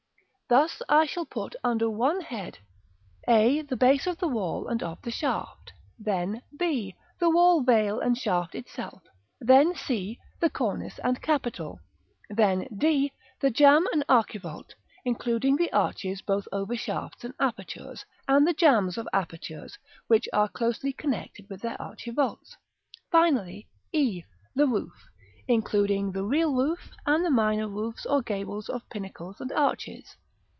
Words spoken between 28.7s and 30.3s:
pinnacles and arches.